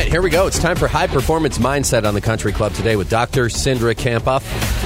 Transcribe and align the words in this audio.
Right, 0.00 0.10
here 0.10 0.22
we 0.22 0.30
go. 0.30 0.46
It's 0.46 0.58
time 0.58 0.76
for 0.76 0.88
High 0.88 1.08
Performance 1.08 1.58
Mindset 1.58 2.08
on 2.08 2.14
the 2.14 2.22
Country 2.22 2.52
Club 2.52 2.72
today 2.72 2.96
with 2.96 3.10
Dr. 3.10 3.48
Cindra 3.48 3.94
Kamphoff. 3.94 4.40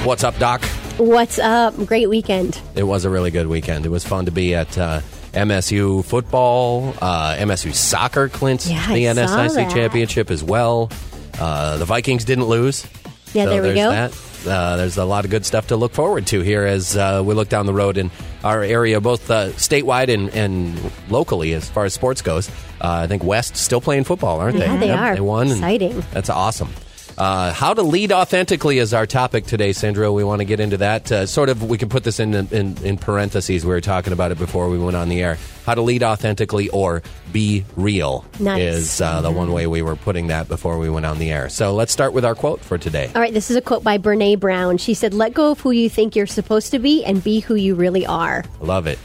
What's 0.05 0.25
up, 0.25 0.37
Doc? 0.39 0.61
What's 0.97 1.39
up? 1.39 1.73
Great 1.85 2.09
weekend. 2.09 2.59
It 2.75 2.83
was 2.83 3.05
a 3.05 3.09
really 3.09 3.31
good 3.31 3.47
weekend. 3.47 3.85
It 3.85 3.89
was 3.89 4.03
fun 4.03 4.25
to 4.25 4.31
be 4.31 4.53
at 4.53 4.77
uh, 4.77 4.99
MSU 5.31 6.03
football, 6.03 6.93
uh, 7.01 7.37
MSU 7.37 7.73
soccer 7.73 8.27
clinched 8.27 8.67
Yeah, 8.67 8.87
the 8.87 9.07
I 9.07 9.13
NSIC 9.13 9.71
championship 9.73 10.29
as 10.29 10.43
well. 10.43 10.91
Uh, 11.39 11.77
the 11.77 11.85
Vikings 11.85 12.25
didn't 12.25 12.47
lose. 12.47 12.85
Yeah, 13.33 13.45
so 13.45 13.49
there 13.51 13.61
we 13.61 13.69
there's 13.69 13.79
go. 13.79 13.89
That. 13.91 14.25
Uh, 14.45 14.75
there's 14.75 14.97
a 14.97 15.05
lot 15.05 15.23
of 15.23 15.31
good 15.31 15.45
stuff 15.45 15.67
to 15.67 15.77
look 15.77 15.93
forward 15.93 16.27
to 16.27 16.41
here 16.41 16.65
as 16.65 16.95
uh, 16.95 17.23
we 17.25 17.33
look 17.33 17.49
down 17.49 17.65
the 17.65 17.73
road 17.73 17.97
in 17.97 18.11
our 18.43 18.61
area, 18.61 19.01
both 19.01 19.31
uh, 19.31 19.47
statewide 19.51 20.13
and, 20.13 20.29
and 20.31 20.91
locally, 21.09 21.53
as 21.53 21.69
far 21.69 21.85
as 21.85 21.93
sports 21.93 22.21
goes. 22.21 22.51
Uh, 22.85 23.01
I 23.03 23.07
think 23.07 23.23
West 23.23 23.57
still 23.57 23.81
playing 23.81 24.03
football, 24.03 24.39
aren't 24.39 24.57
they? 24.59 24.65
Yeah, 24.65 24.77
they 24.77 24.87
Yep, 24.87 24.99
are. 24.99 25.15
They 25.15 25.21
won. 25.21 25.47
Exciting. 25.51 26.03
That's 26.11 26.29
awesome. 26.29 26.69
Uh, 27.17 27.53
how 27.53 27.73
to 27.73 27.81
lead 27.81 28.11
authentically 28.11 28.77
is 28.77 28.93
our 28.93 29.05
topic 29.05 29.45
today, 29.45 29.71
Sandra. 29.71 30.11
We 30.11 30.25
want 30.25 30.39
to 30.41 30.45
get 30.45 30.59
into 30.59 30.75
that. 30.77 31.09
Uh, 31.09 31.25
sort 31.25 31.47
of, 31.47 31.63
we 31.63 31.77
can 31.77 31.87
put 31.87 32.03
this 32.03 32.19
in, 32.19 32.33
in 32.33 32.77
in 32.83 32.97
parentheses. 32.97 33.63
We 33.63 33.69
were 33.69 33.79
talking 33.79 34.11
about 34.11 34.31
it 34.33 34.37
before 34.37 34.69
we 34.69 34.77
went 34.77 34.97
on 34.97 35.07
the 35.07 35.23
air. 35.23 35.37
How 35.65 35.75
to 35.75 35.81
lead 35.81 36.03
authentically 36.03 36.67
or 36.69 37.01
be 37.31 37.63
real 37.77 38.25
Nice. 38.37 38.61
is 38.61 39.01
uh, 39.01 39.21
the 39.21 39.31
one 39.31 39.53
way 39.53 39.65
we 39.65 39.81
were 39.81 39.95
putting 39.95 40.27
that 40.27 40.49
before 40.49 40.77
we 40.77 40.89
went 40.89 41.05
on 41.05 41.17
the 41.17 41.31
air. 41.31 41.47
So 41.47 41.73
let's 41.73 41.93
start 41.93 42.11
with 42.11 42.25
our 42.25 42.35
quote 42.35 42.59
for 42.59 42.77
today. 42.77 43.09
All 43.15 43.21
right, 43.21 43.33
this 43.33 43.49
is 43.49 43.55
a 43.55 43.61
quote 43.61 43.83
by 43.83 43.97
Brene 43.97 44.37
Brown. 44.37 44.77
She 44.77 44.93
said, 44.93 45.13
Let 45.13 45.33
go 45.33 45.51
of 45.51 45.61
who 45.61 45.71
you 45.71 45.89
think 45.89 46.17
you're 46.17 46.27
supposed 46.27 46.71
to 46.71 46.79
be 46.79 47.05
and 47.05 47.23
be 47.23 47.39
who 47.39 47.55
you 47.55 47.75
really 47.75 48.05
are. 48.05 48.43
Love 48.59 48.87
it. 48.87 48.99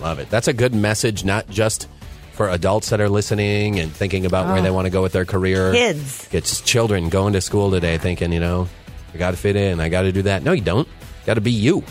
Love 0.00 0.18
it. 0.18 0.28
That's 0.30 0.48
a 0.48 0.52
good 0.52 0.74
message, 0.74 1.24
not 1.24 1.48
just 1.48 1.86
for 2.40 2.48
adults 2.48 2.88
that 2.88 3.02
are 3.02 3.08
listening 3.10 3.78
and 3.78 3.92
thinking 3.92 4.24
about 4.24 4.46
where 4.46 4.62
they 4.62 4.70
oh. 4.70 4.72
want 4.72 4.86
to 4.86 4.90
go 4.90 5.02
with 5.02 5.12
their 5.12 5.26
career. 5.26 5.72
Kids. 5.72 6.26
It's 6.32 6.62
children 6.62 7.10
going 7.10 7.34
to 7.34 7.42
school 7.42 7.70
today 7.70 7.98
thinking, 7.98 8.32
you 8.32 8.40
know, 8.40 8.66
I 9.12 9.18
got 9.18 9.32
to 9.32 9.36
fit 9.36 9.56
in, 9.56 9.78
I 9.78 9.90
got 9.90 10.02
to 10.02 10.12
do 10.12 10.22
that. 10.22 10.42
No, 10.42 10.52
you 10.52 10.62
don't. 10.62 10.88
Got 11.26 11.34
to 11.34 11.42
be 11.42 11.50
you. 11.50 11.84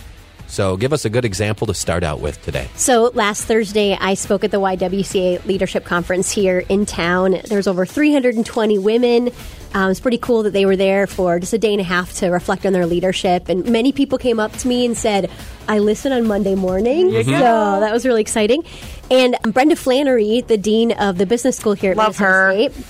So 0.49 0.75
give 0.77 0.91
us 0.93 1.05
a 1.05 1.09
good 1.09 1.25
example 1.25 1.67
to 1.67 1.73
start 1.73 2.03
out 2.03 2.19
with 2.19 2.41
today. 2.43 2.67
So 2.75 3.11
last 3.13 3.45
Thursday, 3.45 3.95
I 3.99 4.15
spoke 4.15 4.43
at 4.43 4.51
the 4.51 4.59
YWCA 4.59 5.45
Leadership 5.45 5.85
Conference 5.85 6.31
here 6.31 6.59
in 6.69 6.85
town. 6.85 7.37
There's 7.45 7.67
over 7.67 7.85
320 7.85 8.77
women. 8.79 9.29
Um, 9.75 9.91
it's 9.91 9.99
pretty 9.99 10.17
cool 10.17 10.43
that 10.43 10.51
they 10.51 10.65
were 10.65 10.75
there 10.75 11.05
for 11.05 11.39
just 11.39 11.53
a 11.53 11.59
day 11.59 11.71
and 11.71 11.79
a 11.79 11.83
half 11.83 12.13
to 12.15 12.29
reflect 12.29 12.65
on 12.65 12.73
their 12.73 12.87
leadership. 12.87 13.47
And 13.49 13.69
many 13.69 13.91
people 13.91 14.17
came 14.17 14.39
up 14.39 14.51
to 14.53 14.67
me 14.67 14.85
and 14.87 14.97
said, 14.97 15.29
I 15.67 15.77
listen 15.77 16.11
on 16.11 16.25
Monday 16.25 16.55
morning. 16.55 17.11
So 17.23 17.79
that 17.79 17.93
was 17.93 18.05
really 18.05 18.21
exciting. 18.21 18.63
And 19.11 19.37
Brenda 19.43 19.75
Flannery, 19.75 20.41
the 20.41 20.57
dean 20.57 20.91
of 20.93 21.19
the 21.19 21.27
business 21.27 21.57
school 21.57 21.73
here 21.73 21.91
at 21.91 21.97
Love 21.97 22.19
Minnesota 22.19 22.25
her. 22.25 22.69
State, 22.71 22.85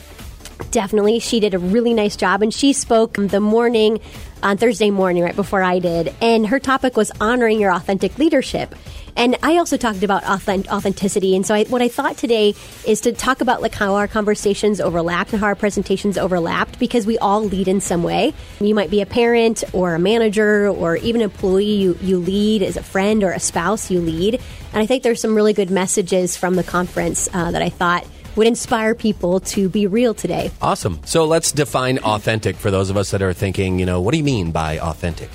Definitely. 0.72 1.20
She 1.20 1.40
did 1.40 1.54
a 1.54 1.60
really 1.60 1.94
nice 1.94 2.16
job 2.16 2.42
and 2.42 2.54
she 2.54 2.74
spoke 2.74 3.14
the 3.14 3.40
morning 3.40 4.00
on 4.44 4.58
Thursday 4.58 4.90
morning 4.90 5.24
right 5.24 5.36
before 5.36 5.64
I 5.64 5.80
did. 5.80 6.14
And 6.22 6.48
her 6.48 6.60
topic 6.60 6.96
was 6.96 7.12
honoring 7.20 7.60
your 7.60 7.72
authentic 7.74 8.18
leadership. 8.18 8.76
And 9.16 9.36
I 9.44 9.58
also 9.58 9.76
talked 9.76 10.04
about 10.04 10.24
authenticity. 10.24 11.36
And 11.36 11.46
so 11.46 11.54
I, 11.54 11.66
what 11.66 11.82
I 11.82 11.90
thought 11.90 12.18
today 12.18 12.54
is 12.88 13.02
to 13.02 13.12
talk 13.12 13.42
about 13.42 13.62
like 13.62 13.74
how 13.74 13.96
our 13.96 14.08
conversations 14.08 14.80
overlapped 14.80 15.34
and 15.34 15.42
how 15.42 15.48
our 15.48 15.56
presentations 15.56 16.18
overlapped 16.18 16.80
because 16.80 17.06
we 17.06 17.18
all 17.18 17.44
lead 17.44 17.68
in 17.68 17.82
some 17.82 18.04
way. 18.04 18.34
You 18.62 18.76
might 18.76 18.90
be 18.90 19.02
a 19.02 19.06
parent 19.06 19.64
or 19.74 19.96
a 19.96 20.00
manager 20.00 20.70
or 20.70 20.96
even 20.98 21.22
an 21.22 21.32
employee 21.32 21.74
you, 21.74 21.98
you 22.02 22.20
lead 22.20 22.62
as 22.64 22.78
a 22.78 22.84
friend 22.84 23.24
or 23.24 23.32
a 23.32 23.40
spouse 23.40 23.92
you 23.92 24.00
lead. 24.00 24.36
And 24.36 24.82
I 24.82 24.86
think 24.86 25.04
there's 25.04 25.20
some 25.20 25.36
really 25.36 25.54
good 25.54 25.72
messages 25.72 26.38
from 26.38 26.56
the 26.56 26.64
conference 26.64 27.28
uh, 27.34 27.52
that 27.52 27.62
I 27.62 27.70
thought 27.70 28.06
would 28.36 28.48
inspire 28.48 28.96
people 28.96 29.40
to 29.42 29.70
be 29.70 29.88
real 29.88 30.14
today. 30.14 30.52
Awesome. 30.62 31.00
So 31.06 31.26
let's 31.26 31.52
define 31.52 32.00
authentic 32.00 32.56
for 32.56 32.72
those 32.72 32.90
of 32.90 32.98
us 32.98 33.12
that 33.12 33.22
are 33.22 33.34
thinking, 33.34 33.80
you 33.80 33.86
know, 33.86 34.02
what 34.02 34.12
do 34.12 34.18
you 34.18 34.24
mean 34.24 34.52
by 34.52 34.80
authentic? 34.80 35.30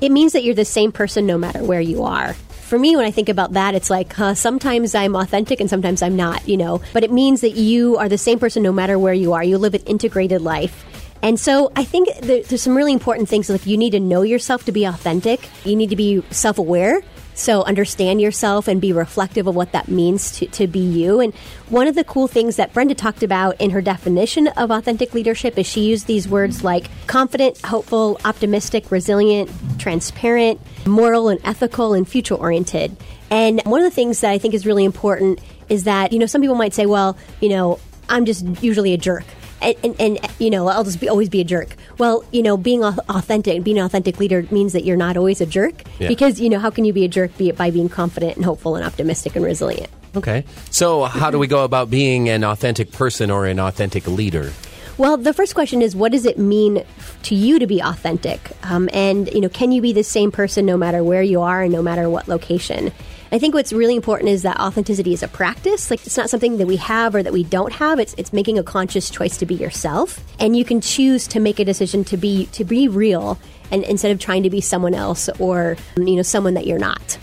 It 0.00 0.12
means 0.12 0.32
that 0.32 0.44
you're 0.44 0.54
the 0.54 0.64
same 0.64 0.92
person 0.92 1.26
no 1.26 1.38
matter 1.38 1.62
where 1.62 1.80
you 1.80 2.04
are. 2.04 2.34
For 2.34 2.78
me, 2.78 2.94
when 2.96 3.06
I 3.06 3.10
think 3.10 3.28
about 3.28 3.54
that, 3.54 3.74
it's 3.74 3.88
like 3.88 4.18
uh, 4.18 4.34
sometimes 4.34 4.94
I'm 4.94 5.16
authentic 5.16 5.60
and 5.60 5.70
sometimes 5.70 6.02
I'm 6.02 6.16
not, 6.16 6.46
you 6.46 6.56
know. 6.56 6.82
But 6.92 7.02
it 7.02 7.10
means 7.10 7.40
that 7.40 7.52
you 7.52 7.96
are 7.96 8.08
the 8.08 8.18
same 8.18 8.38
person 8.38 8.62
no 8.62 8.72
matter 8.72 8.98
where 8.98 9.14
you 9.14 9.32
are. 9.32 9.42
You 9.42 9.56
live 9.58 9.74
an 9.74 9.82
integrated 9.86 10.42
life. 10.42 10.84
And 11.22 11.40
so 11.40 11.72
I 11.74 11.84
think 11.84 12.08
there, 12.20 12.42
there's 12.42 12.62
some 12.62 12.76
really 12.76 12.92
important 12.92 13.28
things. 13.28 13.48
Like 13.48 13.66
you 13.66 13.76
need 13.76 13.90
to 13.90 14.00
know 14.00 14.22
yourself 14.22 14.64
to 14.66 14.72
be 14.72 14.84
authentic. 14.84 15.48
You 15.64 15.76
need 15.76 15.90
to 15.90 15.96
be 15.96 16.22
self 16.30 16.58
aware. 16.58 17.00
So 17.38 17.62
understand 17.62 18.20
yourself 18.20 18.66
and 18.66 18.80
be 18.80 18.92
reflective 18.92 19.46
of 19.46 19.54
what 19.54 19.70
that 19.70 19.86
means 19.86 20.32
to, 20.32 20.46
to 20.48 20.66
be 20.66 20.80
you. 20.80 21.20
And 21.20 21.32
one 21.68 21.86
of 21.86 21.94
the 21.94 22.02
cool 22.02 22.26
things 22.26 22.56
that 22.56 22.72
Brenda 22.72 22.96
talked 22.96 23.22
about 23.22 23.60
in 23.60 23.70
her 23.70 23.80
definition 23.80 24.48
of 24.48 24.72
authentic 24.72 25.14
leadership 25.14 25.56
is 25.56 25.64
she 25.64 25.82
used 25.82 26.08
these 26.08 26.26
words 26.26 26.64
like 26.64 26.90
confident, 27.06 27.56
hopeful, 27.64 28.20
optimistic, 28.24 28.90
resilient, 28.90 29.48
transparent, 29.78 30.60
moral 30.84 31.28
and 31.28 31.38
ethical, 31.44 31.94
and 31.94 32.08
future 32.08 32.34
oriented. 32.34 32.96
And 33.30 33.62
one 33.64 33.82
of 33.82 33.84
the 33.84 33.94
things 33.94 34.20
that 34.22 34.32
I 34.32 34.38
think 34.38 34.52
is 34.52 34.66
really 34.66 34.84
important 34.84 35.40
is 35.68 35.84
that, 35.84 36.12
you 36.12 36.18
know, 36.18 36.26
some 36.26 36.40
people 36.40 36.56
might 36.56 36.74
say, 36.74 36.86
well, 36.86 37.16
you 37.40 37.50
know, 37.50 37.78
I'm 38.08 38.24
just 38.24 38.44
usually 38.64 38.94
a 38.94 38.98
jerk. 38.98 39.24
And, 39.60 39.76
and, 39.82 40.00
and 40.00 40.18
you 40.38 40.50
know, 40.50 40.68
I'll 40.68 40.84
just 40.84 41.00
be, 41.00 41.08
always 41.08 41.28
be 41.28 41.40
a 41.40 41.44
jerk. 41.44 41.76
Well, 41.98 42.24
you 42.32 42.42
know, 42.42 42.56
being 42.56 42.84
au- 42.84 42.98
authentic, 43.08 43.64
being 43.64 43.78
an 43.78 43.84
authentic 43.84 44.18
leader 44.18 44.46
means 44.50 44.72
that 44.72 44.84
you're 44.84 44.96
not 44.96 45.16
always 45.16 45.40
a 45.40 45.46
jerk. 45.46 45.82
Yeah. 45.98 46.08
Because, 46.08 46.40
you 46.40 46.48
know, 46.48 46.58
how 46.58 46.70
can 46.70 46.84
you 46.84 46.92
be 46.92 47.04
a 47.04 47.08
jerk 47.08 47.36
be 47.36 47.48
it 47.48 47.56
by 47.56 47.70
being 47.70 47.88
confident 47.88 48.36
and 48.36 48.44
hopeful 48.44 48.76
and 48.76 48.84
optimistic 48.84 49.36
and 49.36 49.44
resilient? 49.44 49.90
Okay. 50.16 50.44
So 50.70 51.04
how 51.04 51.30
do 51.30 51.38
we 51.38 51.46
go 51.46 51.64
about 51.64 51.90
being 51.90 52.28
an 52.28 52.44
authentic 52.44 52.92
person 52.92 53.30
or 53.30 53.46
an 53.46 53.58
authentic 53.58 54.06
leader? 54.06 54.52
Well, 54.96 55.16
the 55.16 55.32
first 55.32 55.54
question 55.54 55.80
is, 55.80 55.94
what 55.94 56.10
does 56.10 56.26
it 56.26 56.38
mean 56.38 56.84
to 57.22 57.34
you 57.34 57.60
to 57.60 57.68
be 57.68 57.80
authentic? 57.80 58.40
Um, 58.64 58.88
and 58.92 59.32
you 59.32 59.40
know, 59.40 59.48
can 59.48 59.70
you 59.70 59.80
be 59.80 59.92
the 59.92 60.02
same 60.02 60.32
person 60.32 60.66
no 60.66 60.76
matter 60.76 61.04
where 61.04 61.22
you 61.22 61.40
are 61.42 61.62
and 61.62 61.72
no 61.72 61.82
matter 61.82 62.10
what 62.10 62.26
location? 62.26 62.92
I 63.30 63.38
think 63.38 63.54
what's 63.54 63.72
really 63.72 63.94
important 63.94 64.30
is 64.30 64.42
that 64.42 64.58
authenticity 64.58 65.12
is 65.12 65.22
a 65.22 65.28
practice. 65.28 65.90
Like 65.90 66.04
it's 66.06 66.16
not 66.16 66.30
something 66.30 66.56
that 66.58 66.66
we 66.66 66.76
have 66.76 67.14
or 67.14 67.22
that 67.22 67.32
we 67.32 67.44
don't 67.44 67.72
have. 67.74 67.98
It's 67.98 68.14
it's 68.16 68.32
making 68.32 68.58
a 68.58 68.62
conscious 68.62 69.10
choice 69.10 69.36
to 69.38 69.46
be 69.46 69.54
yourself, 69.54 70.20
and 70.40 70.56
you 70.56 70.64
can 70.64 70.80
choose 70.80 71.26
to 71.28 71.40
make 71.40 71.58
a 71.58 71.64
decision 71.64 72.04
to 72.04 72.16
be 72.16 72.46
to 72.46 72.64
be 72.64 72.88
real, 72.88 73.38
and 73.70 73.84
instead 73.84 74.12
of 74.12 74.18
trying 74.18 74.44
to 74.44 74.50
be 74.50 74.60
someone 74.60 74.94
else 74.94 75.28
or 75.38 75.76
you 75.96 76.16
know 76.16 76.22
someone 76.22 76.54
that 76.54 76.66
you're 76.66 76.78
not. 76.78 77.18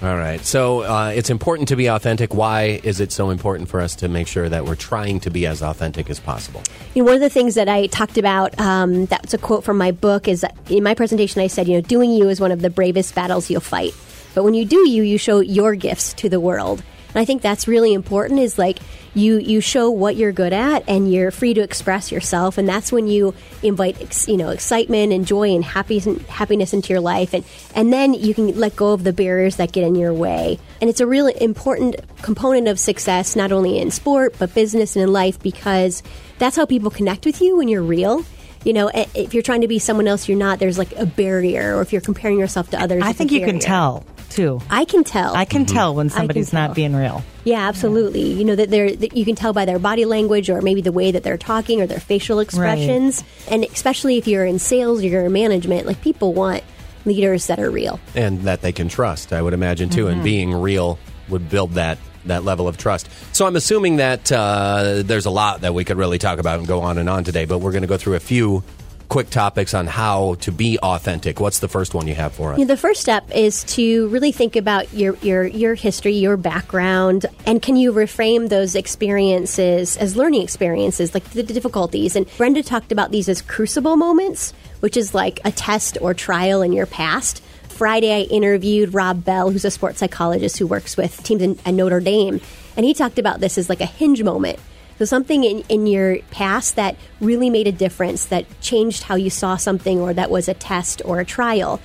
All 0.00 0.16
right. 0.16 0.40
So 0.44 0.82
uh, 0.82 1.08
it's 1.08 1.28
important 1.28 1.68
to 1.68 1.76
be 1.76 1.88
authentic. 1.88 2.32
Why 2.32 2.80
is 2.84 3.00
it 3.00 3.10
so 3.10 3.30
important 3.30 3.68
for 3.68 3.80
us 3.80 3.96
to 3.96 4.08
make 4.08 4.28
sure 4.28 4.48
that 4.48 4.64
we're 4.64 4.76
trying 4.76 5.18
to 5.20 5.30
be 5.30 5.44
as 5.44 5.60
authentic 5.60 6.08
as 6.08 6.20
possible? 6.20 6.62
You 6.94 7.02
know, 7.02 7.06
one 7.06 7.14
of 7.16 7.20
the 7.20 7.30
things 7.30 7.56
that 7.56 7.68
I 7.68 7.88
talked 7.88 8.16
about, 8.16 8.56
um, 8.60 9.06
that's 9.06 9.34
a 9.34 9.38
quote 9.38 9.64
from 9.64 9.76
my 9.76 9.90
book, 9.90 10.28
is 10.28 10.42
that 10.42 10.56
in 10.70 10.84
my 10.84 10.94
presentation 10.94 11.42
I 11.42 11.48
said, 11.48 11.66
you 11.66 11.74
know, 11.74 11.80
doing 11.80 12.12
you 12.12 12.28
is 12.28 12.40
one 12.40 12.52
of 12.52 12.62
the 12.62 12.70
bravest 12.70 13.16
battles 13.16 13.50
you'll 13.50 13.60
fight. 13.60 13.92
But 14.38 14.44
when 14.44 14.54
you 14.54 14.64
do 14.64 14.88
you, 14.88 15.02
you 15.02 15.18
show 15.18 15.40
your 15.40 15.74
gifts 15.74 16.12
to 16.12 16.28
the 16.28 16.38
world. 16.38 16.80
And 17.08 17.16
I 17.16 17.24
think 17.24 17.42
that's 17.42 17.66
really 17.66 17.92
important 17.92 18.38
is 18.38 18.56
like 18.56 18.78
you 19.12 19.38
you 19.38 19.60
show 19.60 19.90
what 19.90 20.14
you're 20.14 20.30
good 20.30 20.52
at 20.52 20.84
and 20.88 21.12
you're 21.12 21.32
free 21.32 21.54
to 21.54 21.60
express 21.60 22.12
yourself 22.12 22.56
and 22.56 22.68
that's 22.68 22.92
when 22.92 23.08
you 23.08 23.34
invite 23.64 24.00
ex, 24.00 24.28
you 24.28 24.36
know 24.36 24.50
excitement 24.50 25.12
and 25.12 25.26
joy 25.26 25.56
and 25.56 25.64
happy, 25.64 25.98
happiness 26.28 26.72
into 26.72 26.92
your 26.92 27.00
life 27.00 27.34
and 27.34 27.44
and 27.74 27.92
then 27.92 28.14
you 28.14 28.32
can 28.32 28.56
let 28.56 28.76
go 28.76 28.92
of 28.92 29.02
the 29.02 29.12
barriers 29.12 29.56
that 29.56 29.72
get 29.72 29.82
in 29.82 29.96
your 29.96 30.14
way. 30.14 30.56
And 30.80 30.88
it's 30.88 31.00
a 31.00 31.06
really 31.08 31.34
important 31.42 31.96
component 32.22 32.68
of 32.68 32.78
success 32.78 33.34
not 33.34 33.50
only 33.50 33.80
in 33.80 33.90
sport 33.90 34.36
but 34.38 34.54
business 34.54 34.94
and 34.94 35.02
in 35.02 35.12
life 35.12 35.42
because 35.42 36.04
that's 36.38 36.54
how 36.54 36.64
people 36.64 36.92
connect 36.92 37.26
with 37.26 37.42
you 37.42 37.56
when 37.56 37.66
you're 37.66 37.82
real. 37.82 38.24
You 38.64 38.72
know, 38.72 38.88
if 38.94 39.34
you're 39.34 39.42
trying 39.42 39.62
to 39.62 39.68
be 39.68 39.80
someone 39.80 40.06
else 40.06 40.28
you're 40.28 40.38
not, 40.38 40.60
there's 40.60 40.78
like 40.78 40.92
a 40.92 41.06
barrier 41.06 41.76
or 41.76 41.82
if 41.82 41.92
you're 41.92 42.02
comparing 42.02 42.38
yourself 42.38 42.70
to 42.70 42.80
others. 42.80 43.02
I 43.04 43.12
think 43.12 43.32
you 43.32 43.44
can 43.44 43.58
tell 43.58 44.06
too. 44.28 44.60
I 44.70 44.84
can 44.84 45.04
tell. 45.04 45.34
I 45.34 45.44
can 45.44 45.66
tell 45.66 45.94
when 45.94 46.10
somebody's 46.10 46.50
tell. 46.50 46.68
not 46.68 46.76
being 46.76 46.94
real. 46.94 47.22
Yeah, 47.44 47.66
absolutely. 47.68 48.32
You 48.32 48.44
know 48.44 48.56
that 48.56 48.70
they're 48.70 48.94
that 48.94 49.16
you 49.16 49.24
can 49.24 49.34
tell 49.34 49.52
by 49.52 49.64
their 49.64 49.78
body 49.78 50.04
language 50.04 50.50
or 50.50 50.60
maybe 50.60 50.80
the 50.80 50.92
way 50.92 51.12
that 51.12 51.22
they're 51.22 51.38
talking 51.38 51.80
or 51.80 51.86
their 51.86 52.00
facial 52.00 52.40
expressions. 52.40 53.24
And 53.50 53.64
especially 53.64 54.18
if 54.18 54.26
you're 54.26 54.44
in 54.44 54.58
sales 54.58 55.02
or 55.02 55.06
you're 55.06 55.24
in 55.26 55.32
management, 55.32 55.86
like 55.86 56.00
people 56.00 56.34
want 56.34 56.62
leaders 57.04 57.46
that 57.46 57.58
are 57.58 57.70
real. 57.70 57.98
and 58.14 58.40
that 58.42 58.60
they 58.60 58.72
can 58.72 58.88
trust. 58.88 59.32
I 59.32 59.40
would 59.40 59.54
imagine 59.54 59.88
too, 59.88 60.08
and 60.08 60.22
being 60.22 60.52
real 60.52 60.98
would 61.28 61.48
build 61.48 61.72
that 61.72 61.98
that 62.26 62.44
level 62.44 62.68
of 62.68 62.76
trust. 62.76 63.08
So 63.34 63.46
I'm 63.46 63.56
assuming 63.56 63.96
that 63.96 64.30
uh, 64.30 65.02
there's 65.04 65.24
a 65.24 65.30
lot 65.30 65.62
that 65.62 65.72
we 65.72 65.84
could 65.84 65.96
really 65.96 66.18
talk 66.18 66.38
about 66.38 66.58
and 66.58 66.68
go 66.68 66.80
on 66.80 66.98
and 66.98 67.08
on 67.08 67.24
today, 67.24 67.46
but 67.46 67.58
we're 67.58 67.72
going 67.72 67.82
to 67.82 67.88
go 67.88 67.96
through 67.96 68.14
a 68.14 68.20
few 68.20 68.62
quick 69.08 69.30
topics 69.30 69.74
on 69.74 69.86
how 69.86 70.34
to 70.40 70.52
be 70.52 70.78
authentic. 70.80 71.40
What's 71.40 71.60
the 71.60 71.68
first 71.68 71.94
one 71.94 72.06
you 72.06 72.14
have 72.14 72.32
for 72.32 72.52
us? 72.52 72.66
The 72.66 72.76
first 72.76 73.00
step 73.00 73.30
is 73.34 73.64
to 73.64 74.08
really 74.08 74.32
think 74.32 74.56
about 74.56 74.92
your, 74.92 75.16
your, 75.16 75.46
your 75.46 75.74
history, 75.74 76.14
your 76.14 76.36
background, 76.36 77.26
and 77.46 77.62
can 77.62 77.76
you 77.76 77.92
reframe 77.92 78.48
those 78.48 78.74
experiences 78.74 79.96
as 79.96 80.16
learning 80.16 80.42
experiences, 80.42 81.14
like 81.14 81.24
the 81.30 81.42
difficulties. 81.42 82.16
And 82.16 82.26
Brenda 82.36 82.62
talked 82.62 82.92
about 82.92 83.10
these 83.10 83.28
as 83.28 83.42
crucible 83.42 83.96
moments, 83.96 84.52
which 84.80 84.96
is 84.96 85.14
like 85.14 85.40
a 85.44 85.52
test 85.52 85.98
or 86.00 86.14
trial 86.14 86.62
in 86.62 86.72
your 86.72 86.86
past. 86.86 87.42
Friday, 87.68 88.12
I 88.12 88.22
interviewed 88.22 88.92
Rob 88.92 89.24
Bell, 89.24 89.50
who's 89.50 89.64
a 89.64 89.70
sports 89.70 90.00
psychologist 90.00 90.58
who 90.58 90.66
works 90.66 90.96
with 90.96 91.22
teams 91.22 91.42
in, 91.42 91.58
at 91.64 91.74
Notre 91.74 92.00
Dame, 92.00 92.40
and 92.76 92.84
he 92.84 92.92
talked 92.92 93.18
about 93.18 93.40
this 93.40 93.56
as 93.56 93.68
like 93.68 93.80
a 93.80 93.86
hinge 93.86 94.22
moment 94.22 94.58
so 94.98 95.04
something 95.04 95.44
in, 95.44 95.60
in 95.68 95.86
your 95.86 96.18
past 96.30 96.76
that 96.76 96.96
really 97.20 97.50
made 97.50 97.66
a 97.66 97.72
difference, 97.72 98.26
that 98.26 98.46
changed 98.60 99.04
how 99.04 99.14
you 99.14 99.30
saw 99.30 99.56
something, 99.56 100.00
or 100.00 100.12
that 100.12 100.30
was 100.30 100.48
a 100.48 100.54
test 100.54 101.02
or 101.04 101.20
a 101.20 101.24
trial. 101.24 101.80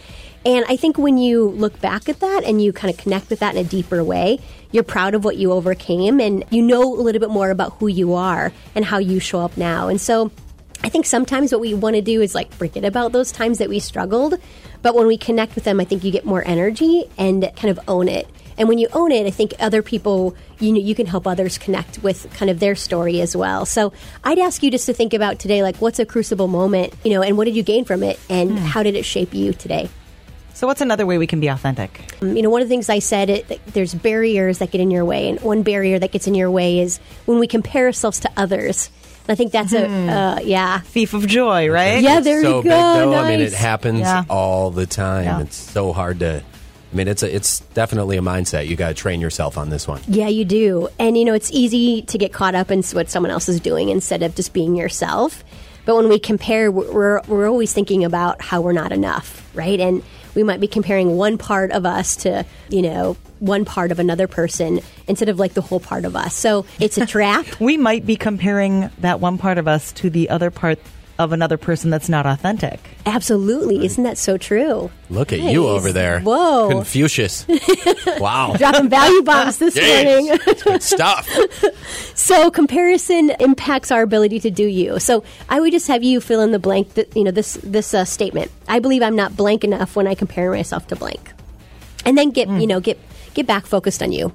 And 0.45 0.65
I 0.67 0.75
think 0.75 0.97
when 0.97 1.17
you 1.17 1.49
look 1.49 1.79
back 1.79 2.09
at 2.09 2.19
that 2.19 2.43
and 2.43 2.61
you 2.61 2.73
kind 2.73 2.93
of 2.93 2.99
connect 2.99 3.29
with 3.29 3.39
that 3.39 3.55
in 3.55 3.65
a 3.65 3.69
deeper 3.69 4.03
way, 4.03 4.39
you're 4.71 4.83
proud 4.83 5.13
of 5.13 5.23
what 5.23 5.37
you 5.37 5.53
overcame 5.53 6.19
and 6.19 6.43
you 6.49 6.61
know 6.61 6.81
a 6.81 7.01
little 7.01 7.21
bit 7.21 7.29
more 7.29 7.49
about 7.49 7.73
who 7.73 7.87
you 7.87 8.13
are 8.13 8.51
and 8.75 8.83
how 8.83 8.97
you 8.97 9.19
show 9.19 9.39
up 9.39 9.55
now. 9.55 9.87
And 9.87 10.01
so 10.01 10.31
I 10.83 10.89
think 10.89 11.05
sometimes 11.05 11.53
what 11.53 11.61
we 11.61 11.73
want 11.73 11.95
to 11.95 12.01
do 12.01 12.21
is 12.21 12.35
like 12.35 12.51
forget 12.51 12.83
about 12.83 13.13
those 13.13 13.31
times 13.31 13.59
that 13.59 13.69
we 13.69 13.79
struggled. 13.79 14.35
But 14.81 14.95
when 14.95 15.07
we 15.07 15.17
connect 15.17 15.55
with 15.55 15.63
them, 15.63 15.79
I 15.79 15.85
think 15.85 16.03
you 16.03 16.11
get 16.11 16.25
more 16.25 16.45
energy 16.45 17.05
and 17.17 17.49
kind 17.55 17.69
of 17.69 17.79
own 17.87 18.09
it. 18.09 18.27
And 18.57 18.67
when 18.67 18.77
you 18.77 18.87
own 18.93 19.11
it, 19.11 19.25
I 19.25 19.31
think 19.31 19.53
other 19.59 19.81
people, 19.81 20.35
you 20.59 20.71
know, 20.71 20.79
you 20.79 20.95
can 20.95 21.05
help 21.05 21.27
others 21.27 21.57
connect 21.57 22.01
with 22.03 22.31
kind 22.33 22.49
of 22.49 22.59
their 22.59 22.75
story 22.75 23.21
as 23.21 23.35
well. 23.35 23.65
So 23.65 23.93
I'd 24.23 24.39
ask 24.39 24.63
you 24.63 24.71
just 24.71 24.85
to 24.87 24.93
think 24.93 25.13
about 25.13 25.39
today, 25.39 25.63
like 25.63 25.77
what's 25.77 25.99
a 25.99 26.05
crucible 26.05 26.47
moment, 26.47 26.93
you 27.03 27.11
know, 27.11 27.21
and 27.21 27.37
what 27.37 27.45
did 27.45 27.55
you 27.55 27.63
gain 27.63 27.85
from 27.85 28.03
it, 28.03 28.19
and 28.29 28.51
hmm. 28.51 28.57
how 28.57 28.83
did 28.83 28.95
it 28.95 29.03
shape 29.03 29.33
you 29.33 29.53
today? 29.53 29.89
So, 30.55 30.67
what's 30.67 30.81
another 30.81 31.05
way 31.05 31.17
we 31.17 31.25
can 31.25 31.39
be 31.39 31.47
authentic? 31.47 32.15
Um, 32.21 32.37
you 32.37 32.43
know, 32.43 32.49
one 32.49 32.61
of 32.61 32.67
the 32.67 32.71
things 32.71 32.87
I 32.87 32.99
said, 32.99 33.29
it, 33.29 33.65
there's 33.73 33.93
barriers 33.93 34.59
that 34.59 34.71
get 34.71 34.81
in 34.81 34.91
your 34.91 35.03
way, 35.03 35.29
and 35.29 35.41
one 35.41 35.63
barrier 35.63 35.97
that 35.97 36.11
gets 36.11 36.27
in 36.27 36.35
your 36.35 36.51
way 36.51 36.79
is 36.79 36.99
when 37.25 37.39
we 37.39 37.47
compare 37.47 37.87
ourselves 37.87 38.19
to 38.21 38.31
others. 38.37 38.89
I 39.27 39.35
think 39.35 39.51
that's 39.51 39.73
mm. 39.73 40.09
a 40.09 40.11
uh, 40.11 40.39
yeah 40.41 40.79
thief 40.79 41.13
of 41.13 41.27
joy, 41.27 41.69
right? 41.69 42.01
Yeah, 42.01 42.19
there 42.19 42.41
so 42.41 42.57
you 42.57 42.63
go. 42.63 43.05
Big, 43.05 43.09
nice. 43.09 43.25
I 43.25 43.29
mean, 43.29 43.39
it 43.39 43.53
happens 43.53 44.01
yeah. 44.01 44.25
all 44.29 44.69
the 44.69 44.85
time. 44.85 45.23
Yeah. 45.23 45.41
It's 45.41 45.55
so 45.55 45.91
hard 45.91 46.19
to 46.19 46.43
I 46.93 46.95
mean, 46.95 47.07
it's 47.07 47.23
a, 47.23 47.35
it's 47.35 47.61
definitely 47.73 48.17
a 48.17 48.21
mindset. 48.21 48.67
You 48.67 48.75
got 48.75 48.89
to 48.89 48.93
train 48.93 49.19
yourself 49.19 49.57
on 49.57 49.69
this 49.71 49.87
one. 49.87 49.99
Yeah, 50.07 50.27
you 50.27 50.45
do. 50.45 50.89
And 50.99 51.17
you 51.17 51.25
know, 51.25 51.33
it's 51.33 51.51
easy 51.51 52.03
to 52.03 52.17
get 52.19 52.31
caught 52.31 52.53
up 52.53 52.69
in 52.69 52.83
what 52.83 53.09
someone 53.09 53.31
else 53.31 53.49
is 53.49 53.59
doing 53.59 53.89
instead 53.89 54.21
of 54.21 54.35
just 54.35 54.53
being 54.53 54.75
yourself. 54.75 55.43
But 55.85 55.95
when 55.95 56.07
we 56.07 56.19
compare, 56.19 56.71
we're 56.71 57.21
we're 57.27 57.49
always 57.49 57.73
thinking 57.73 58.05
about 58.05 58.41
how 58.41 58.61
we're 58.61 58.73
not 58.73 58.91
enough, 58.91 59.49
right? 59.55 59.79
And 59.79 60.03
we 60.35 60.43
might 60.43 60.59
be 60.59 60.67
comparing 60.67 61.17
one 61.17 61.37
part 61.37 61.71
of 61.71 61.85
us 61.85 62.15
to, 62.17 62.45
you 62.69 62.83
know, 62.83 63.17
one 63.39 63.65
part 63.65 63.91
of 63.91 63.99
another 63.99 64.27
person 64.27 64.79
instead 65.07 65.29
of 65.29 65.39
like 65.39 65.53
the 65.53 65.61
whole 65.61 65.79
part 65.79 66.05
of 66.05 66.15
us. 66.15 66.35
So 66.35 66.65
it's 66.79 66.97
a 66.97 67.05
trap. 67.07 67.45
we 67.59 67.75
might 67.75 68.05
be 68.05 68.15
comparing 68.15 68.89
that 68.99 69.19
one 69.19 69.37
part 69.37 69.57
of 69.57 69.67
us 69.67 69.91
to 69.93 70.09
the 70.09 70.29
other 70.29 70.51
part 70.51 70.79
of 71.19 71.31
another 71.31 71.57
person 71.57 71.89
that's 71.89 72.09
not 72.09 72.25
authentic. 72.25 72.79
Absolutely. 73.05 73.85
Isn't 73.85 74.03
that 74.03 74.17
so 74.17 74.37
true? 74.37 74.89
Look 75.09 75.31
at 75.31 75.39
nice. 75.39 75.53
you 75.53 75.67
over 75.67 75.91
there. 75.91 76.21
Whoa. 76.21 76.69
Confucius. 76.69 77.45
wow. 78.19 78.55
Dropping 78.57 78.89
value 78.89 79.21
bombs 79.21 79.59
this 79.59 79.75
morning. 79.75 80.35
good 80.63 80.81
stuff. 80.83 81.29
so 82.15 82.49
comparison 82.49 83.29
impacts 83.39 83.91
our 83.91 84.01
ability 84.01 84.39
to 84.39 84.49
do 84.49 84.65
you. 84.65 84.99
So 84.99 85.23
I 85.49 85.59
would 85.59 85.71
just 85.71 85.87
have 85.87 86.03
you 86.03 86.19
fill 86.19 86.41
in 86.41 86.51
the 86.51 86.59
blank 86.59 86.95
that, 86.95 87.15
you 87.15 87.23
know, 87.23 87.31
this, 87.31 87.59
this 87.63 87.93
uh, 87.93 88.05
statement. 88.05 88.51
I 88.67 88.79
believe 88.79 89.03
I'm 89.03 89.15
not 89.15 89.35
blank 89.37 89.63
enough 89.63 89.95
when 89.95 90.07
I 90.07 90.15
compare 90.15 90.51
myself 90.51 90.87
to 90.87 90.95
blank. 90.95 91.31
And 92.05 92.17
then 92.17 92.31
get, 92.31 92.47
mm. 92.47 92.59
you 92.59 92.67
know, 92.67 92.79
get, 92.79 92.99
get 93.35 93.45
back 93.45 93.67
focused 93.67 94.01
on 94.01 94.11
you. 94.11 94.33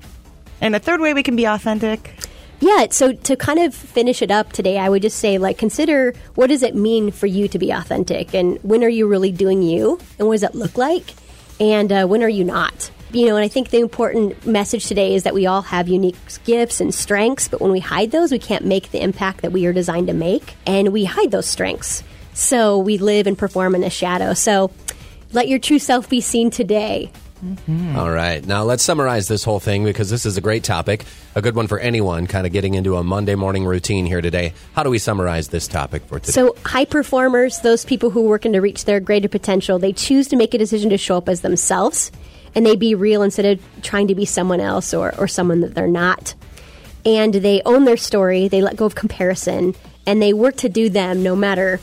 And 0.61 0.77
a 0.77 0.81
third 0.81 1.01
way 1.01 1.13
we 1.13 1.23
can 1.23 1.37
be 1.37 1.45
authentic 1.45 2.15
yeah, 2.61 2.87
so 2.91 3.13
to 3.13 3.37
kind 3.37 3.59
of 3.61 3.75
finish 3.75 4.21
it 4.21 4.31
up 4.31 4.53
today, 4.53 4.79
I 4.79 4.89
would 4.89 5.03
just 5.03 5.19
say, 5.19 5.39
like, 5.39 5.59
consider 5.59 6.15
what 6.35 6.49
does 6.49 6.63
it 6.63 6.75
mean 6.75 7.11
for 7.11 7.27
you 7.27 7.47
to 7.49 7.59
be 7.59 7.71
authentic, 7.71 8.35
and 8.35 8.59
when 8.63 8.83
are 8.83 8.89
you 8.89 9.07
really 9.07 9.31
doing 9.31 9.63
you, 9.63 9.99
and 10.19 10.27
what 10.27 10.35
does 10.35 10.41
that 10.41 10.55
look 10.55 10.77
like, 10.77 11.15
and 11.61 11.93
uh, 11.93 12.07
when 12.07 12.23
are 12.23 12.29
you 12.29 12.45
not? 12.45 12.91
You 13.11 13.27
know, 13.27 13.37
and 13.37 13.45
I 13.45 13.49
think 13.49 13.71
the 13.71 13.79
important 13.79 14.45
message 14.47 14.87
today 14.87 15.15
is 15.15 15.23
that 15.23 15.35
we 15.35 15.47
all 15.47 15.63
have 15.63 15.89
unique 15.89 16.17
gifts 16.45 16.81
and 16.81 16.95
strengths, 16.95 17.49
but 17.49 17.61
when 17.61 17.71
we 17.71 17.81
hide 17.81 18.11
those, 18.11 18.33
we 18.33 18.39
can't 18.39 18.65
make 18.65 18.91
the 18.91 19.01
impact 19.01 19.43
that 19.43 19.53
we 19.53 19.65
are 19.67 19.73
designed 19.73 20.09
to 20.09 20.13
make, 20.13 20.55
and 20.67 20.93
we 20.93 21.05
hide 21.05 21.31
those 21.31 21.47
strengths. 21.47 22.03
So 22.35 22.79
we 22.79 22.99
live 22.99 23.27
and 23.27 23.39
perform 23.39 23.75
in 23.75 23.83
a 23.83 23.91
shadow. 23.91 24.35
So 24.35 24.71
let 25.33 25.49
your 25.49 25.59
true 25.59 25.79
self 25.79 26.09
be 26.09 26.21
seen 26.21 26.51
today. 26.51 27.11
Mm-hmm. 27.45 27.97
All 27.97 28.11
right. 28.11 28.45
Now 28.45 28.65
let's 28.65 28.83
summarize 28.83 29.29
this 29.29 29.45
whole 29.45 29.61
thing 29.61 29.85
because 29.85 30.11
this 30.11 30.27
is 30.27 30.37
a 30.37 30.41
great 30.41 30.65
topic, 30.65 31.05
a 31.35 31.43
good 31.43 31.55
one 31.55 31.67
for 31.67 31.79
anyone 31.79 32.27
kind 32.27 32.47
of 32.47 32.53
getting 32.53 32.75
into 32.75 32.97
a 32.97 33.05
Monday 33.05 33.35
morning 33.35 33.65
routine 33.65 34.07
here 34.07 34.21
today. 34.21 34.55
How 34.75 34.83
do 34.83 34.91
we 34.91 34.99
summarize 34.99 35.49
this 35.49 35.69
topic 35.69 36.03
for 36.07 36.19
today? 36.19 36.33
So, 36.33 36.57
high 36.65 36.85
performers, 36.85 37.61
those 37.61 37.85
people 37.85 38.11
who 38.11 38.27
are 38.27 38.29
working 38.29 38.53
to 38.55 38.61
reach 38.61 38.85
their 38.85 39.01
greater 39.01 39.29
potential, 39.29 39.79
they 39.79 39.93
choose 39.93 40.29
to 40.29 40.37
make 40.37 40.55
a 40.55 40.59
decision 40.59 40.91
to 40.91 40.99
show 40.99 41.17
up 41.17 41.29
as 41.29 41.43
themselves 41.43 42.11
and 42.55 42.65
they 42.67 42.77
be 42.77 42.95
real 42.95 43.23
instead 43.23 43.45
of 43.47 43.83
trying 43.83 44.09
to 44.09 44.15
be 44.15 44.25
someone 44.25 44.61
else 44.61 44.95
or, 44.95 45.15
or 45.19 45.29
someone 45.29 45.61
that 45.61 45.75
they're 45.75 45.87
not. 45.87 46.35
And 47.05 47.33
they 47.33 47.63
own 47.65 47.85
their 47.85 47.97
story, 47.97 48.49
they 48.49 48.61
let 48.61 48.77
go 48.77 48.85
of 48.85 48.95
comparison, 48.95 49.75
and 50.07 50.21
they 50.21 50.33
work 50.33 50.57
to 50.57 50.69
do 50.69 50.89
them 50.89 51.23
no 51.23 51.37
matter 51.37 51.81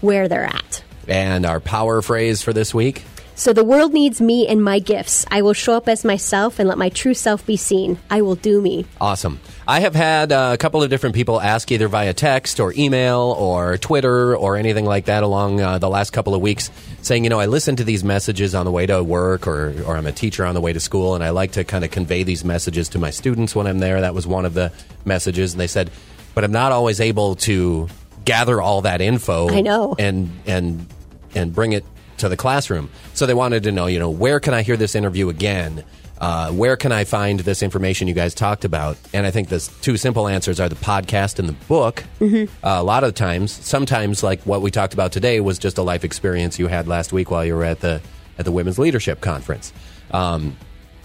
where 0.00 0.28
they're 0.28 0.44
at. 0.44 0.84
And 1.08 1.44
our 1.44 1.60
power 1.60 2.00
phrase 2.02 2.42
for 2.42 2.52
this 2.52 2.72
week? 2.72 3.02
So 3.34 3.52
the 3.52 3.64
world 3.64 3.92
needs 3.92 4.20
me 4.20 4.46
and 4.46 4.62
my 4.62 4.78
gifts. 4.78 5.24
I 5.30 5.42
will 5.42 5.54
show 5.54 5.74
up 5.74 5.88
as 5.88 6.04
myself 6.04 6.58
and 6.58 6.68
let 6.68 6.78
my 6.78 6.90
true 6.90 7.14
self 7.14 7.44
be 7.46 7.56
seen. 7.56 7.98
I 8.10 8.22
will 8.22 8.34
do 8.34 8.60
me. 8.60 8.84
Awesome. 9.00 9.40
I 9.66 9.80
have 9.80 9.94
had 9.94 10.32
uh, 10.32 10.50
a 10.52 10.58
couple 10.58 10.82
of 10.82 10.90
different 10.90 11.14
people 11.14 11.40
ask 11.40 11.70
either 11.72 11.88
via 11.88 12.12
text 12.12 12.60
or 12.60 12.74
email 12.76 13.34
or 13.38 13.78
Twitter 13.78 14.36
or 14.36 14.56
anything 14.56 14.84
like 14.84 15.06
that 15.06 15.22
along 15.22 15.60
uh, 15.60 15.78
the 15.78 15.88
last 15.88 16.10
couple 16.10 16.34
of 16.34 16.40
weeks 16.40 16.70
saying, 17.00 17.24
you 17.24 17.30
know, 17.30 17.40
I 17.40 17.46
listen 17.46 17.76
to 17.76 17.84
these 17.84 18.04
messages 18.04 18.54
on 18.54 18.66
the 18.66 18.72
way 18.72 18.86
to 18.86 19.02
work 19.02 19.46
or, 19.46 19.74
or 19.86 19.96
I'm 19.96 20.06
a 20.06 20.12
teacher 20.12 20.44
on 20.44 20.54
the 20.54 20.60
way 20.60 20.72
to 20.72 20.80
school 20.80 21.14
and 21.14 21.24
I 21.24 21.30
like 21.30 21.52
to 21.52 21.64
kind 21.64 21.84
of 21.84 21.90
convey 21.90 22.22
these 22.22 22.44
messages 22.44 22.90
to 22.90 22.98
my 22.98 23.10
students 23.10 23.56
when 23.56 23.66
I'm 23.66 23.78
there. 23.78 24.02
That 24.02 24.14
was 24.14 24.26
one 24.26 24.44
of 24.44 24.54
the 24.54 24.72
messages. 25.04 25.52
And 25.52 25.60
they 25.60 25.66
said, 25.66 25.90
but 26.34 26.44
I'm 26.44 26.52
not 26.52 26.72
always 26.72 27.00
able 27.00 27.36
to 27.36 27.88
gather 28.24 28.60
all 28.60 28.82
that 28.82 29.00
info. 29.00 29.48
I 29.48 29.62
know. 29.62 29.96
And, 29.98 30.30
and, 30.46 30.86
and 31.34 31.54
bring 31.54 31.72
it 31.72 31.84
to 32.22 32.28
the 32.28 32.36
classroom. 32.36 32.90
So 33.14 33.26
they 33.26 33.34
wanted 33.34 33.62
to 33.64 33.72
know, 33.72 33.86
you 33.86 33.98
know, 33.98 34.10
where 34.10 34.40
can 34.40 34.54
I 34.54 34.62
hear 34.62 34.76
this 34.76 34.94
interview 34.94 35.28
again? 35.28 35.84
Uh, 36.18 36.52
where 36.52 36.76
can 36.76 36.92
I 36.92 37.02
find 37.02 37.40
this 37.40 37.64
information 37.64 38.06
you 38.06 38.14
guys 38.14 38.32
talked 38.32 38.64
about? 38.64 38.96
And 39.12 39.26
I 39.26 39.32
think 39.32 39.48
the 39.48 39.58
two 39.82 39.96
simple 39.96 40.28
answers 40.28 40.60
are 40.60 40.68
the 40.68 40.76
podcast 40.76 41.40
and 41.40 41.48
the 41.48 41.54
book. 41.66 42.04
Mm-hmm. 42.20 42.44
Uh, 42.64 42.80
a 42.80 42.82
lot 42.84 43.02
of 43.02 43.14
times, 43.14 43.50
sometimes 43.50 44.22
like 44.22 44.40
what 44.42 44.62
we 44.62 44.70
talked 44.70 44.94
about 44.94 45.10
today 45.10 45.40
was 45.40 45.58
just 45.58 45.78
a 45.78 45.82
life 45.82 46.04
experience 46.04 46.60
you 46.60 46.68
had 46.68 46.86
last 46.86 47.12
week 47.12 47.30
while 47.30 47.44
you 47.44 47.56
were 47.56 47.64
at 47.64 47.80
the 47.80 48.00
at 48.38 48.44
the 48.44 48.52
Women's 48.52 48.78
Leadership 48.78 49.20
Conference. 49.20 49.72
Um, 50.12 50.56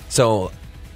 so 0.08 0.52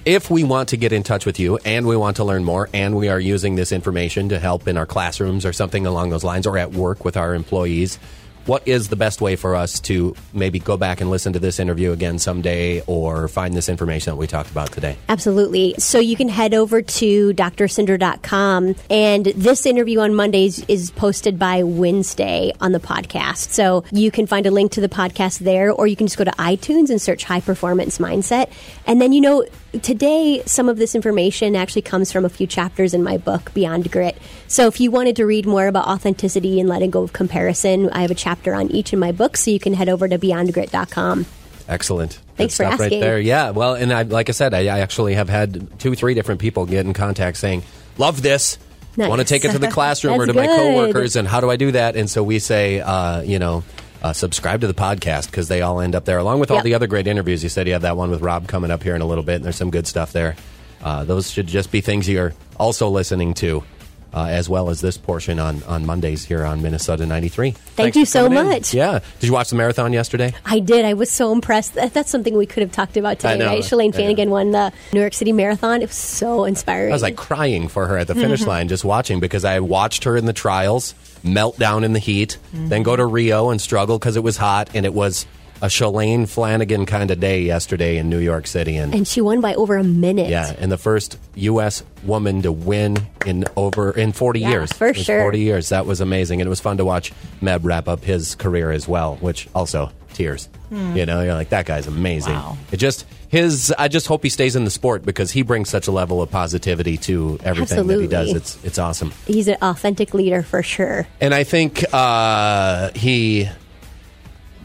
if 0.05 0.29
we 0.29 0.43
want 0.43 0.69
to 0.69 0.77
get 0.77 0.93
in 0.93 1.03
touch 1.03 1.25
with 1.25 1.39
you 1.39 1.57
and 1.65 1.87
we 1.87 1.95
want 1.95 2.17
to 2.17 2.23
learn 2.23 2.43
more 2.43 2.69
and 2.73 2.95
we 2.95 3.09
are 3.09 3.19
using 3.19 3.55
this 3.55 3.71
information 3.71 4.29
to 4.29 4.39
help 4.39 4.67
in 4.67 4.77
our 4.77 4.85
classrooms 4.85 5.45
or 5.45 5.53
something 5.53 5.85
along 5.85 6.09
those 6.09 6.23
lines 6.23 6.47
or 6.47 6.57
at 6.57 6.71
work 6.71 7.05
with 7.05 7.17
our 7.17 7.35
employees, 7.35 7.99
what 8.45 8.67
is 8.67 8.89
the 8.89 8.95
best 8.95 9.21
way 9.21 9.35
for 9.35 9.55
us 9.55 9.79
to 9.81 10.15
maybe 10.33 10.59
go 10.59 10.77
back 10.77 11.01
and 11.01 11.09
listen 11.09 11.33
to 11.33 11.39
this 11.39 11.59
interview 11.59 11.91
again 11.91 12.17
someday 12.17 12.81
or 12.87 13.27
find 13.27 13.53
this 13.53 13.69
information 13.69 14.11
that 14.11 14.17
we 14.17 14.27
talked 14.27 14.49
about 14.49 14.71
today? 14.71 14.97
Absolutely. 15.09 15.75
So 15.77 15.99
you 15.99 16.15
can 16.15 16.27
head 16.27 16.53
over 16.53 16.81
to 16.81 17.33
drcindra.com 17.33 18.75
and 18.89 19.25
this 19.25 19.65
interview 19.65 19.99
on 19.99 20.15
Mondays 20.15 20.65
is 20.65 20.91
posted 20.91 21.37
by 21.37 21.63
Wednesday 21.63 22.51
on 22.59 22.71
the 22.71 22.79
podcast. 22.79 23.51
So 23.51 23.83
you 23.91 24.09
can 24.09 24.25
find 24.25 24.45
a 24.45 24.51
link 24.51 24.71
to 24.73 24.81
the 24.81 24.89
podcast 24.89 25.39
there 25.39 25.71
or 25.71 25.85
you 25.85 25.95
can 25.95 26.07
just 26.07 26.17
go 26.17 26.23
to 26.23 26.31
iTunes 26.31 26.89
and 26.89 27.01
search 27.01 27.23
high 27.23 27.41
performance 27.41 27.99
mindset. 27.99 28.51
And 28.87 28.99
then, 28.99 29.13
you 29.13 29.21
know, 29.21 29.45
today 29.83 30.41
some 30.45 30.67
of 30.67 30.77
this 30.77 30.95
information 30.95 31.55
actually 31.55 31.83
comes 31.83 32.11
from 32.11 32.25
a 32.25 32.29
few 32.29 32.47
chapters 32.47 32.93
in 32.93 33.03
my 33.03 33.17
book, 33.17 33.53
Beyond 33.53 33.91
Grit. 33.91 34.17
So 34.47 34.67
if 34.67 34.79
you 34.79 34.91
wanted 34.91 35.15
to 35.17 35.25
read 35.25 35.45
more 35.45 35.67
about 35.67 35.87
authenticity 35.87 36.59
and 36.59 36.67
letting 36.67 36.89
go 36.89 37.03
of 37.03 37.13
comparison, 37.13 37.89
I 37.91 38.01
have 38.01 38.11
a 38.11 38.15
chapter 38.15 38.30
chapter 38.31 38.55
on 38.55 38.71
each 38.71 38.93
of 38.93 38.99
my 38.99 39.11
books, 39.11 39.41
so 39.43 39.51
you 39.51 39.59
can 39.59 39.73
head 39.73 39.89
over 39.89 40.07
to 40.07 40.17
beyondgrit.com. 40.17 41.25
Excellent. 41.67 42.13
Thanks 42.37 42.57
Good 42.57 42.63
for 42.63 42.71
asking. 42.71 42.79
Right 42.79 42.99
there. 43.01 43.19
Yeah. 43.19 43.51
Well, 43.51 43.75
and 43.75 43.91
I, 43.93 44.03
like 44.03 44.29
I 44.29 44.31
said, 44.31 44.53
I, 44.53 44.61
I 44.61 44.79
actually 44.79 45.15
have 45.15 45.29
had 45.29 45.79
two, 45.79 45.95
three 45.95 46.13
different 46.13 46.39
people 46.39 46.65
get 46.65 46.85
in 46.85 46.93
contact 46.93 47.37
saying, 47.37 47.63
"Love 47.97 48.21
this." 48.21 48.57
Nice. 48.97 49.07
Want 49.09 49.19
to 49.19 49.25
take 49.25 49.45
it 49.45 49.51
to 49.51 49.59
the 49.59 49.67
classroom 49.77 50.19
or 50.19 50.25
to 50.25 50.33
good. 50.33 50.39
my 50.39 50.47
coworkers, 50.47 51.15
and 51.15 51.27
how 51.27 51.39
do 51.39 51.49
I 51.49 51.55
do 51.55 51.71
that? 51.71 51.95
And 51.95 52.09
so 52.09 52.23
we 52.23 52.39
say, 52.39 52.81
uh, 52.81 53.21
you 53.21 53.39
know, 53.39 53.63
uh, 54.01 54.11
subscribe 54.13 54.61
to 54.61 54.67
the 54.67 54.73
podcast 54.73 55.27
because 55.27 55.47
they 55.47 55.61
all 55.61 55.79
end 55.79 55.95
up 55.95 56.03
there, 56.05 56.17
along 56.17 56.39
with 56.39 56.51
all 56.51 56.61
the 56.61 56.73
other 56.73 56.87
great 56.87 57.07
interviews. 57.07 57.41
You 57.43 57.49
said 57.49 57.67
you 57.67 57.73
have 57.73 57.83
that 57.83 57.95
one 57.95 58.11
with 58.11 58.21
Rob 58.21 58.47
coming 58.47 58.71
up 58.71 58.83
here 58.83 58.95
in 58.95 59.01
a 59.01 59.05
little 59.05 59.23
bit, 59.23 59.35
and 59.35 59.45
there's 59.45 59.55
some 59.55 59.71
good 59.71 59.87
stuff 59.87 60.11
there. 60.11 60.35
uh, 60.83 61.03
those 61.05 61.29
should 61.29 61.47
just 61.47 61.71
be 61.71 61.79
things 61.79 62.07
you're 62.09 62.33
also 62.57 62.89
listening 62.89 63.33
to. 63.35 63.63
Uh, 64.13 64.25
as 64.25 64.49
well 64.49 64.69
as 64.69 64.81
this 64.81 64.97
portion 64.97 65.39
on, 65.39 65.63
on 65.63 65.85
Mondays 65.85 66.25
here 66.25 66.43
on 66.43 66.61
Minnesota 66.61 67.05
93. 67.05 67.51
Thanks 67.51 67.95
you 67.95 68.03
so 68.03 68.25
coming 68.25 68.39
in. 68.39 68.45
much. 68.45 68.73
Yeah. 68.73 68.99
Did 69.21 69.27
you 69.27 69.31
watch 69.31 69.49
the 69.49 69.55
marathon 69.55 69.93
yesterday? 69.93 70.33
I 70.45 70.59
did. 70.59 70.83
I 70.83 70.95
was 70.95 71.09
so 71.09 71.31
impressed. 71.31 71.75
That, 71.75 71.93
that's 71.93 72.09
something 72.09 72.35
we 72.35 72.45
could 72.45 72.59
have 72.61 72.73
talked 72.73 72.97
about 72.97 73.19
today, 73.19 73.37
know. 73.37 73.45
right? 73.45 73.63
Shalane 73.63 73.93
Yeah. 73.93 73.99
Flanagan 73.99 74.29
won 74.29 74.51
the 74.51 74.73
New 74.91 74.99
York 74.99 75.13
City 75.13 75.31
Marathon. 75.31 75.81
It 75.81 75.87
was 75.87 75.95
so 75.95 76.43
inspiring. 76.43 76.91
I 76.91 76.93
was 76.95 77.01
like 77.01 77.15
crying 77.15 77.69
for 77.69 77.87
her 77.87 77.97
at 77.97 78.07
the 78.07 78.15
finish 78.15 78.45
line 78.45 78.67
just 78.67 78.83
watching 78.83 79.21
because 79.21 79.45
I 79.45 79.61
watched 79.61 80.03
her 80.03 80.17
in 80.17 80.25
the 80.25 80.33
trials 80.33 80.93
melt 81.23 81.57
down 81.57 81.83
in 81.83 81.93
the 81.93 81.99
heat, 81.99 82.37
then 82.51 82.83
go 82.83 82.95
to 82.95 83.05
Rio 83.05 83.49
and 83.49 83.61
struggle 83.61 83.97
because 83.97 84.17
it 84.17 84.23
was 84.23 84.37
hot, 84.37 84.71
and 84.73 84.85
it 84.85 84.93
was 84.93 85.25
a 85.61 85.67
Shalane 85.67 86.27
Flanagan 86.27 86.85
kind 86.85 87.11
of 87.11 87.19
day 87.19 87.41
yesterday 87.43 87.97
in 87.97 88.09
New 88.09 88.17
York 88.17 88.47
City. 88.47 88.77
And, 88.77 88.93
and 88.95 89.07
she 89.07 89.21
won 89.21 89.41
by 89.41 89.53
over 89.55 89.77
a 89.77 89.83
minute. 89.83 90.29
yeah, 90.29 90.53
and 90.57 90.71
the 90.71 90.77
first 90.77 91.17
U.S. 91.35 91.83
woman 92.03 92.41
to 92.41 92.51
win 92.51 92.97
in 93.25 93.45
over 93.55 93.91
in 93.91 94.11
40 94.11 94.39
Yeah, 94.39 94.49
years. 94.49 94.73
for 94.73 94.93
sure. 94.93 95.21
40 95.21 95.39
years. 95.39 95.69
That 95.69 95.85
was 95.85 96.01
amazing, 96.01 96.41
and 96.41 96.47
it 96.47 96.49
was 96.49 96.59
fun 96.59 96.77
to 96.77 96.85
watch 96.85 97.13
Meb 97.41 97.59
wrap 97.63 97.87
up 97.87 98.03
his 98.03 98.35
career 98.35 98.71
as 98.71 98.87
well, 98.87 99.17
which 99.17 99.47
also 99.53 99.91
tears. 100.13 100.49
You 100.71 101.05
know, 101.05 101.21
you're 101.21 101.33
like 101.33 101.49
that 101.49 101.65
guy's 101.65 101.85
amazing. 101.85 102.33
Wow. 102.33 102.57
It 102.71 102.77
just 102.77 103.05
his. 103.27 103.73
I 103.77 103.89
just 103.89 104.07
hope 104.07 104.23
he 104.23 104.29
stays 104.29 104.55
in 104.55 104.63
the 104.63 104.71
sport 104.71 105.03
because 105.03 105.29
he 105.29 105.41
brings 105.41 105.67
such 105.69 105.87
a 105.87 105.91
level 105.91 106.21
of 106.21 106.31
positivity 106.31 106.95
to 106.99 107.37
everything 107.43 107.87
that 107.87 107.99
he 107.99 108.07
does. 108.07 108.31
It's 108.33 108.63
it's 108.63 108.79
awesome. 108.79 109.11
He's 109.27 109.49
an 109.49 109.57
authentic 109.61 110.13
leader 110.13 110.41
for 110.43 110.63
sure. 110.63 111.09
And 111.19 111.33
I 111.33 111.43
think 111.43 111.83
uh, 111.93 112.91
he 112.95 113.49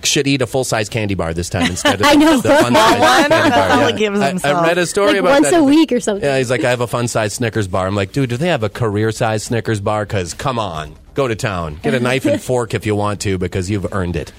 should 0.07 0.27
eat 0.27 0.41
a 0.43 0.47
full 0.47 0.65
size 0.65 0.89
candy 0.89 1.15
bar 1.15 1.35
this 1.35 1.49
time 1.51 1.67
instead 1.71 2.01
of 2.01 2.07
I 2.07 2.15
know. 2.15 2.41
the 2.41 2.49
fun 2.49 2.75
size 2.75 3.01
One? 3.01 3.29
candy 3.31 3.51
bar. 3.51 3.71
All 3.71 3.87
he 3.89 3.93
gives 3.95 4.21
I, 4.21 4.51
I 4.51 4.63
read 4.63 4.79
a 4.79 4.87
story 4.87 5.09
Like 5.13 5.17
about 5.21 5.31
once 5.33 5.51
that. 5.51 5.61
a 5.61 5.65
week 5.65 5.93
or 5.93 6.01
something. 6.01 6.25
Yeah, 6.25 6.39
he's 6.39 6.51
like, 6.51 6.65
I 6.65 6.71
have 6.71 6.81
a 6.81 6.87
fun 6.87 7.09
size 7.09 7.35
Snickers 7.35 7.69
bar. 7.69 7.87
I'm 7.87 7.95
like, 7.95 8.13
dude, 8.13 8.31
do 8.31 8.37
they 8.37 8.49
have 8.49 8.63
a 8.63 8.69
career 8.69 9.13
size 9.13 9.43
Snickers 9.45 9.81
bar? 9.81 10.05
Because 10.07 10.33
come 10.35 10.59
on, 10.59 10.95
go 11.15 11.29
to 11.29 11.35
town, 11.37 11.79
get 11.83 11.95
a 11.95 12.01
knife 12.01 12.25
and 12.27 12.41
fork 12.51 12.73
if 12.75 12.87
you 12.87 12.95
want 12.97 13.21
to, 13.23 13.37
because 13.39 13.69
you've 13.69 13.93
earned 13.93 14.17
it. 14.17 14.33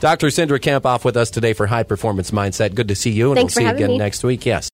Dr. 0.00 0.26
Cindra 0.26 0.58
Kamphoff 0.60 1.04
with 1.04 1.16
us 1.16 1.30
today 1.30 1.54
for 1.54 1.66
High 1.66 1.82
Performance 1.84 2.30
Mindset. 2.30 2.74
Good 2.74 2.88
to 2.88 2.94
see 2.94 3.10
you, 3.10 3.30
and 3.30 3.38
Thanks 3.38 3.56
we'll 3.56 3.62
see 3.64 3.68
you 3.70 3.74
again 3.74 3.90
me. 3.90 3.98
next 3.98 4.22
week. 4.22 4.44
Yes. 4.44 4.68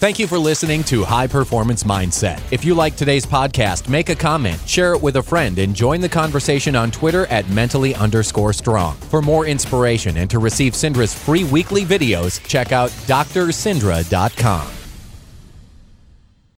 Thank 0.00 0.18
you 0.18 0.26
for 0.26 0.38
listening 0.38 0.82
to 0.84 1.04
High 1.04 1.26
Performance 1.26 1.84
Mindset. 1.84 2.40
If 2.50 2.64
you 2.64 2.74
like 2.74 2.96
today's 2.96 3.26
podcast, 3.26 3.86
make 3.90 4.08
a 4.08 4.14
comment, 4.14 4.58
share 4.66 4.94
it 4.94 5.02
with 5.02 5.16
a 5.16 5.22
friend, 5.22 5.58
and 5.58 5.76
join 5.76 6.00
the 6.00 6.08
conversation 6.08 6.74
on 6.74 6.90
Twitter 6.90 7.26
at 7.26 7.46
mentally 7.50 7.94
underscore 7.94 8.54
strong. 8.54 8.96
For 8.96 9.20
more 9.20 9.44
inspiration 9.44 10.16
and 10.16 10.30
to 10.30 10.38
receive 10.38 10.72
Cindra's 10.72 11.12
free 11.12 11.44
weekly 11.44 11.84
videos, 11.84 12.42
check 12.48 12.72
out 12.72 12.88
drcindra.com. 13.06 14.79